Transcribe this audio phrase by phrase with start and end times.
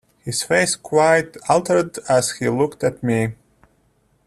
[0.23, 3.35] His face quite altered as he looked at me.